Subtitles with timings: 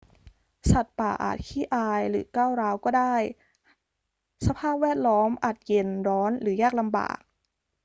[0.71, 3.15] สัตว์ป่าอาจขี้อายหรือก้าวร้าวก็ได้
[4.45, 7.17] สภาพแวดล้อมอาจเย็น ร้อน หรือยากลำบาก